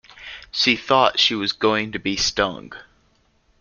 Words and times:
She 0.51 0.77
thought 0.77 1.19
she 1.19 1.35
was 1.35 1.53
going 1.53 1.91
to 1.91 1.99
be 1.99 2.17
stung. 2.17 2.73